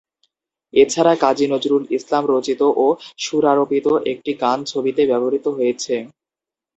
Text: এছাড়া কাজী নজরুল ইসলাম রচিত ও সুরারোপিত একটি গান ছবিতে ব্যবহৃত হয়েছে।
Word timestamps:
এছাড়া 0.73 1.13
কাজী 1.23 1.45
নজরুল 1.47 1.83
ইসলাম 1.97 2.23
রচিত 2.29 2.61
ও 2.77 2.85
সুরারোপিত 3.17 3.87
একটি 4.11 4.31
গান 4.41 4.59
ছবিতে 4.71 5.01
ব্যবহৃত 5.09 5.45
হয়েছে। 5.57 5.95